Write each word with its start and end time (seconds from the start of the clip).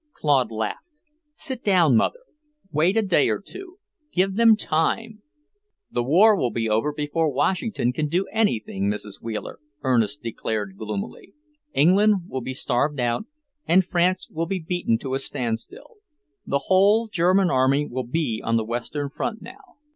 Claude 0.13 0.49
laughed. 0.49 0.89
"Sit 1.33 1.63
down, 1.63 1.95
Mother. 1.95 2.21
Wait 2.71 2.97
a 2.97 3.03
day 3.03 3.29
or 3.29 3.39
two. 3.39 3.77
Give 4.11 4.33
them 4.35 4.55
time." 4.55 5.21
"The 5.91 6.01
war 6.01 6.35
will 6.35 6.49
be 6.49 6.67
over 6.67 6.91
before 6.91 7.31
Washington 7.31 7.93
can 7.93 8.07
do 8.07 8.25
anything, 8.31 8.89
Mrs. 8.89 9.21
Wheeler," 9.21 9.59
Ernest 9.83 10.23
declared 10.23 10.75
gloomily, 10.75 11.35
"England 11.75 12.27
will 12.29 12.41
be 12.41 12.55
starved 12.55 12.99
out, 12.99 13.27
and 13.67 13.85
France 13.85 14.27
will 14.31 14.47
be 14.47 14.57
beaten 14.57 14.97
to 14.97 15.13
a 15.13 15.19
standstill. 15.19 15.97
The 16.47 16.63
whole 16.65 17.07
German 17.07 17.51
army 17.51 17.85
will 17.85 18.07
be 18.07 18.41
on 18.43 18.57
the 18.57 18.65
Western 18.65 19.07
front 19.07 19.43
now. 19.43 19.75